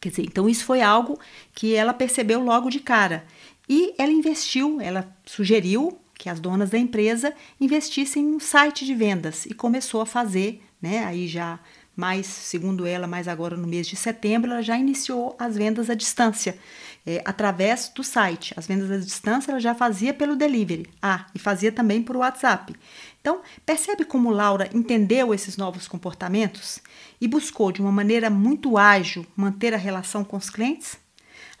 Quer 0.00 0.08
dizer, 0.08 0.22
então 0.22 0.48
isso 0.48 0.64
foi 0.64 0.80
algo 0.80 1.18
que 1.54 1.74
ela 1.74 1.92
percebeu 1.92 2.42
logo 2.42 2.70
de 2.70 2.80
cara. 2.80 3.24
E 3.68 3.94
ela 3.98 4.10
investiu, 4.10 4.80
ela 4.80 5.14
sugeriu 5.26 5.98
que 6.14 6.28
as 6.28 6.40
donas 6.40 6.70
da 6.70 6.78
empresa 6.78 7.32
investissem 7.60 8.22
em 8.22 8.34
um 8.34 8.40
site 8.40 8.84
de 8.84 8.94
vendas 8.94 9.46
e 9.46 9.54
começou 9.54 10.00
a 10.00 10.06
fazer, 10.06 10.62
né? 10.80 11.04
Aí 11.04 11.28
já 11.28 11.58
mais, 11.96 12.26
segundo 12.26 12.86
ela, 12.86 13.06
mais 13.06 13.28
agora 13.28 13.56
no 13.56 13.66
mês 13.66 13.86
de 13.86 13.94
setembro, 13.94 14.50
ela 14.50 14.62
já 14.62 14.76
iniciou 14.78 15.36
as 15.38 15.54
vendas 15.54 15.90
à 15.90 15.94
distância, 15.94 16.58
é, 17.06 17.22
através 17.26 17.90
do 17.94 18.02
site. 18.02 18.54
As 18.56 18.66
vendas 18.66 18.90
à 18.90 18.96
distância 18.96 19.50
ela 19.50 19.60
já 19.60 19.74
fazia 19.74 20.14
pelo 20.14 20.34
delivery. 20.34 20.86
Ah, 21.02 21.26
e 21.34 21.38
fazia 21.38 21.70
também 21.70 22.02
por 22.02 22.16
WhatsApp. 22.16 22.74
Então, 23.20 23.42
percebe 23.66 24.04
como 24.04 24.30
Laura 24.30 24.70
entendeu 24.72 25.34
esses 25.34 25.56
novos 25.56 25.86
comportamentos 25.86 26.80
e 27.20 27.28
buscou 27.28 27.70
de 27.70 27.82
uma 27.82 27.92
maneira 27.92 28.30
muito 28.30 28.78
ágil 28.78 29.26
manter 29.36 29.74
a 29.74 29.76
relação 29.76 30.24
com 30.24 30.36
os 30.36 30.48
clientes? 30.48 30.98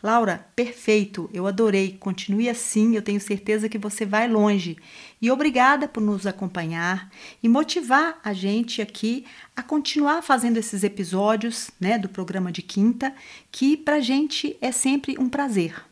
Laura, 0.02 0.46
perfeito, 0.56 1.28
eu 1.32 1.46
adorei. 1.46 1.98
Continue 2.00 2.48
assim, 2.48 2.96
eu 2.96 3.02
tenho 3.02 3.20
certeza 3.20 3.68
que 3.68 3.76
você 3.76 4.06
vai 4.06 4.26
longe. 4.26 4.78
E 5.20 5.30
obrigada 5.30 5.86
por 5.86 6.02
nos 6.02 6.26
acompanhar 6.26 7.10
e 7.42 7.48
motivar 7.48 8.18
a 8.24 8.32
gente 8.32 8.80
aqui 8.80 9.26
a 9.54 9.62
continuar 9.62 10.22
fazendo 10.22 10.56
esses 10.56 10.82
episódios 10.82 11.70
né, 11.78 11.98
do 11.98 12.08
programa 12.08 12.50
de 12.50 12.62
quinta, 12.62 13.14
que 13.52 13.76
para 13.76 14.00
gente 14.00 14.56
é 14.62 14.72
sempre 14.72 15.16
um 15.18 15.28
prazer. 15.28 15.89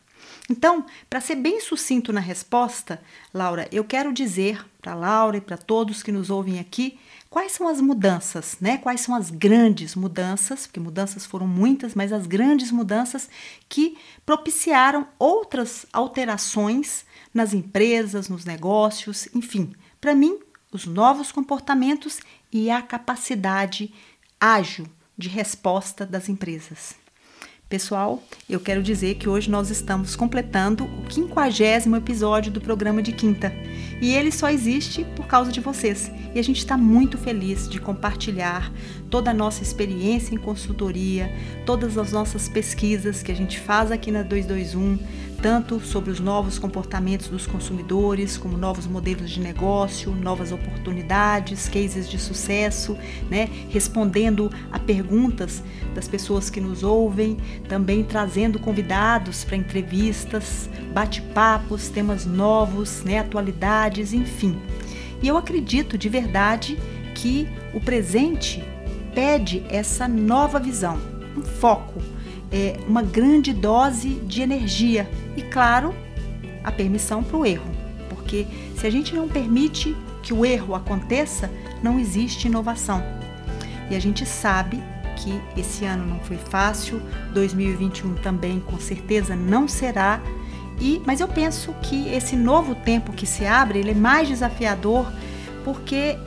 Então, 0.49 0.85
para 1.09 1.21
ser 1.21 1.35
bem 1.35 1.61
sucinto 1.61 2.11
na 2.11 2.19
resposta, 2.19 2.99
Laura, 3.31 3.67
eu 3.71 3.83
quero 3.83 4.11
dizer 4.11 4.65
para 4.81 4.95
Laura 4.95 5.37
e 5.37 5.41
para 5.41 5.57
todos 5.57 6.01
que 6.01 6.11
nos 6.11 6.29
ouvem 6.29 6.59
aqui 6.59 6.97
quais 7.29 7.51
são 7.51 7.67
as 7.67 7.79
mudanças, 7.79 8.57
né? 8.59 8.77
Quais 8.77 9.01
são 9.01 9.13
as 9.13 9.29
grandes 9.29 9.93
mudanças, 9.95 10.65
porque 10.65 10.79
mudanças 10.79 11.25
foram 11.25 11.47
muitas, 11.47 11.93
mas 11.93 12.11
as 12.11 12.25
grandes 12.25 12.71
mudanças 12.71 13.29
que 13.67 13.97
propiciaram 14.25 15.07
outras 15.19 15.85
alterações 15.93 17.05
nas 17.31 17.53
empresas, 17.53 18.27
nos 18.27 18.43
negócios, 18.43 19.27
enfim. 19.35 19.73
Para 20.01 20.15
mim, 20.15 20.39
os 20.71 20.85
novos 20.85 21.31
comportamentos 21.31 22.19
e 22.51 22.71
a 22.71 22.81
capacidade 22.81 23.93
ágil 24.39 24.87
de 25.15 25.29
resposta 25.29 26.05
das 26.05 26.29
empresas. 26.29 26.95
Pessoal, 27.69 28.23
eu 28.49 28.59
quero 28.59 28.81
dizer 28.81 29.13
que 29.13 29.29
hoje 29.29 29.47
nós 29.47 29.69
estamos 29.69 30.15
completando 30.15 30.85
o 30.85 31.03
quinquagésimo 31.03 31.95
episódio 31.95 32.51
do 32.51 32.59
programa 32.59 32.99
de 32.99 33.11
quinta 33.11 33.53
e 34.01 34.11
ele 34.11 34.31
só 34.31 34.49
existe 34.49 35.05
por 35.15 35.27
causa 35.27 35.51
de 35.51 35.59
vocês. 35.59 36.11
E 36.33 36.39
a 36.39 36.41
gente 36.41 36.57
está 36.57 36.75
muito 36.75 37.15
feliz 37.15 37.69
de 37.69 37.79
compartilhar 37.79 38.73
toda 39.07 39.29
a 39.29 39.35
nossa 39.35 39.61
experiência 39.61 40.33
em 40.33 40.37
consultoria, 40.39 41.31
todas 41.63 41.95
as 41.95 42.11
nossas 42.11 42.49
pesquisas 42.49 43.21
que 43.21 43.31
a 43.31 43.35
gente 43.35 43.59
faz 43.59 43.91
aqui 43.91 44.09
na 44.09 44.23
221, 44.23 44.97
tanto 45.41 45.79
sobre 45.79 46.11
os 46.11 46.19
novos 46.19 46.59
comportamentos 46.59 47.27
dos 47.27 47.47
consumidores, 47.47 48.37
como 48.37 48.57
novos 48.57 48.85
modelos 48.85 49.29
de 49.29 49.39
negócio, 49.39 50.11
novas 50.11 50.51
oportunidades, 50.51 51.69
cases 51.69 52.09
de 52.09 52.19
sucesso, 52.19 52.97
né? 53.29 53.49
respondendo 53.69 54.51
a 54.71 54.77
perguntas 54.77 55.63
das 55.95 56.07
pessoas 56.07 56.49
que 56.49 56.59
nos 56.59 56.83
ouvem, 56.83 57.37
também 57.67 58.03
trazendo 58.03 58.59
convidados 58.59 59.43
para 59.43 59.55
entrevistas, 59.55 60.69
bate-papos, 60.93 61.89
temas 61.89 62.25
novos, 62.25 63.03
né? 63.03 63.19
atualidades, 63.19 64.13
enfim. 64.13 64.59
E 65.21 65.27
eu 65.27 65.37
acredito 65.37 65.97
de 65.97 66.09
verdade 66.09 66.77
que 67.15 67.47
o 67.73 67.79
presente 67.79 68.63
pede 69.13 69.63
essa 69.69 70.07
nova 70.07 70.59
visão, 70.59 70.99
um 71.35 71.43
foco 71.43 72.01
é, 72.51 72.77
uma 72.87 73.01
grande 73.01 73.53
dose 73.53 74.09
de 74.09 74.41
energia 74.41 75.09
e, 75.39 75.41
claro, 75.43 75.95
a 76.63 76.71
permissão 76.71 77.23
para 77.23 77.37
o 77.37 77.45
erro. 77.45 77.71
Porque 78.09 78.45
se 78.75 78.85
a 78.85 78.89
gente 78.89 79.15
não 79.15 79.27
permite 79.27 79.95
que 80.21 80.33
o 80.33 80.45
erro 80.45 80.75
aconteça, 80.75 81.49
não 81.81 81.97
existe 81.97 82.47
inovação. 82.47 83.01
E 83.89 83.95
a 83.95 83.99
gente 83.99 84.25
sabe 84.25 84.83
que 85.15 85.41
esse 85.57 85.85
ano 85.85 86.05
não 86.05 86.19
foi 86.19 86.37
fácil, 86.37 87.01
2021 87.33 88.15
também 88.15 88.59
com 88.59 88.77
certeza 88.79 89.35
não 89.35 89.67
será. 89.67 90.21
E, 90.79 91.01
mas 91.05 91.19
eu 91.21 91.27
penso 91.27 91.73
que 91.81 92.09
esse 92.09 92.35
novo 92.35 92.75
tempo 92.75 93.13
que 93.13 93.25
se 93.25 93.45
abre, 93.45 93.79
ele 93.79 93.91
é 93.91 93.95
mais 93.95 94.27
desafiador 94.27 95.11
porque 95.63 96.17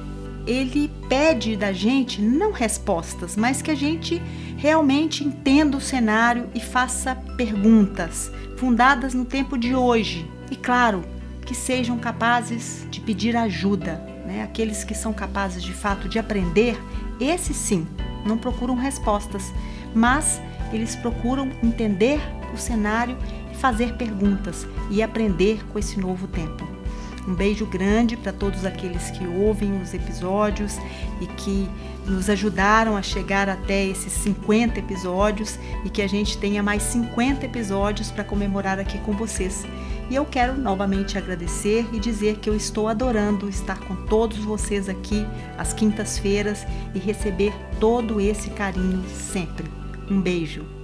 ele 0.47 0.90
pede 1.09 1.57
da 1.57 1.73
gente 1.73 2.21
não 2.21 2.50
respostas, 2.50 3.37
mas 3.37 3.62
que 3.62 3.71
a 3.71 3.75
gente 3.75 4.21
realmente 4.62 5.25
entenda 5.25 5.76
o 5.76 5.81
cenário 5.81 6.49
e 6.54 6.61
faça 6.61 7.16
perguntas 7.37 8.31
fundadas 8.57 9.12
no 9.12 9.25
tempo 9.25 9.59
de 9.59 9.75
hoje. 9.75 10.25
E 10.52 10.54
claro, 10.54 11.04
que 11.45 11.52
sejam 11.52 11.99
capazes 11.99 12.87
de 12.88 13.00
pedir 13.00 13.37
ajuda. 13.37 13.95
Né? 14.25 14.40
Aqueles 14.40 14.85
que 14.85 14.95
são 14.95 15.12
capazes 15.12 15.64
de 15.64 15.73
fato 15.73 16.09
de 16.09 16.16
aprender, 16.16 16.81
esses 17.19 17.57
sim, 17.57 17.85
não 18.25 18.38
procuram 18.38 18.76
respostas, 18.76 19.52
mas 19.92 20.40
eles 20.73 20.95
procuram 20.95 21.50
entender 21.61 22.21
o 22.54 22.57
cenário 22.57 23.19
e 23.50 23.57
fazer 23.57 23.97
perguntas 23.97 24.64
e 24.92 25.02
aprender 25.02 25.66
com 25.73 25.78
esse 25.81 25.99
novo 25.99 26.28
tempo. 26.28 26.81
Um 27.26 27.34
beijo 27.34 27.64
grande 27.66 28.16
para 28.16 28.32
todos 28.32 28.64
aqueles 28.64 29.10
que 29.10 29.26
ouvem 29.26 29.80
os 29.80 29.94
episódios 29.94 30.76
e 31.20 31.26
que 31.26 31.68
nos 32.06 32.28
ajudaram 32.28 32.96
a 32.96 33.02
chegar 33.02 33.48
até 33.48 33.84
esses 33.86 34.12
50 34.12 34.80
episódios 34.80 35.58
e 35.84 35.90
que 35.90 36.02
a 36.02 36.08
gente 36.08 36.36
tenha 36.38 36.62
mais 36.62 36.82
50 36.82 37.46
episódios 37.46 38.10
para 38.10 38.24
comemorar 38.24 38.78
aqui 38.78 38.98
com 38.98 39.12
vocês. 39.12 39.64
E 40.10 40.14
eu 40.14 40.24
quero 40.24 40.58
novamente 40.58 41.16
agradecer 41.16 41.86
e 41.92 42.00
dizer 42.00 42.38
que 42.38 42.50
eu 42.50 42.56
estou 42.56 42.88
adorando 42.88 43.48
estar 43.48 43.78
com 43.78 43.94
todos 44.06 44.38
vocês 44.38 44.88
aqui 44.88 45.24
às 45.56 45.72
quintas-feiras 45.72 46.66
e 46.94 46.98
receber 46.98 47.54
todo 47.78 48.20
esse 48.20 48.50
carinho 48.50 49.04
sempre. 49.08 49.70
Um 50.10 50.20
beijo. 50.20 50.81